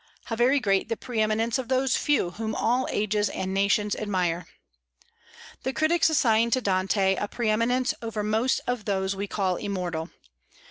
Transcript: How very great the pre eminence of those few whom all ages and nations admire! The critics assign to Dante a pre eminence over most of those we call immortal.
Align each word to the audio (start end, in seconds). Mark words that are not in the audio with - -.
How 0.25 0.35
very 0.35 0.59
great 0.59 0.89
the 0.89 0.97
pre 0.97 1.19
eminence 1.21 1.59
of 1.59 1.67
those 1.67 1.95
few 1.95 2.31
whom 2.31 2.55
all 2.55 2.87
ages 2.89 3.29
and 3.29 3.53
nations 3.53 3.95
admire! 3.95 4.47
The 5.61 5.73
critics 5.73 6.09
assign 6.09 6.49
to 6.49 6.59
Dante 6.59 7.13
a 7.17 7.27
pre 7.27 7.51
eminence 7.51 7.93
over 8.01 8.23
most 8.23 8.61
of 8.65 8.85
those 8.85 9.15
we 9.15 9.27
call 9.27 9.57
immortal. 9.57 10.09